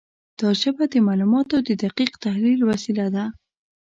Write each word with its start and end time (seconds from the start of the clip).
دا 0.39 0.49
ژبه 0.61 0.83
د 0.89 0.95
معلوماتو 1.07 1.55
د 1.67 1.69
دقیق 1.83 2.11
تحلیل 2.23 2.59
وسیله 2.71 3.07
ده. 3.15 3.25